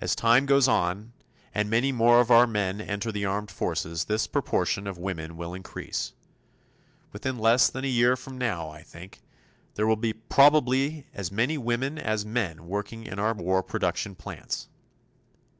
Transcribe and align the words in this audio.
As 0.00 0.16
time 0.16 0.44
goes 0.46 0.66
on, 0.66 1.12
and 1.54 1.70
many 1.70 1.92
more 1.92 2.20
of 2.20 2.32
our 2.32 2.48
men 2.48 2.80
enter 2.80 3.12
the 3.12 3.24
armed 3.24 3.48
forces, 3.48 4.06
this 4.06 4.26
proportion 4.26 4.88
of 4.88 4.98
women 4.98 5.36
will 5.36 5.54
increase. 5.54 6.14
Within 7.12 7.38
less 7.38 7.70
than 7.70 7.84
a 7.84 7.86
year 7.86 8.16
from 8.16 8.38
now, 8.38 8.70
I 8.70 8.82
think, 8.82 9.20
there 9.76 9.86
will 9.86 10.02
probably 10.28 10.88
be 11.02 11.06
as 11.14 11.30
many 11.30 11.58
women 11.58 11.96
as 11.96 12.26
men 12.26 12.66
working 12.66 13.06
in 13.06 13.20
our 13.20 13.34
war 13.34 13.62
production 13.62 14.16
plants. 14.16 14.66